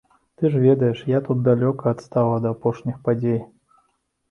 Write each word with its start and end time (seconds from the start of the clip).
Ты 0.35 0.49
ж 0.53 0.61
ведаеш, 0.63 1.03
я 1.11 1.19
тут 1.27 1.43
далёка 1.49 1.93
адстаў 1.93 2.35
ад 2.39 2.51
апошніх 2.53 2.99
падзей. 3.07 3.41